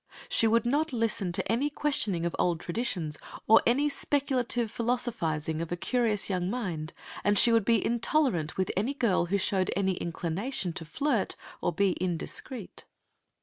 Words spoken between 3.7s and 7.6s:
speculative philosophizing of a curious young mind, and she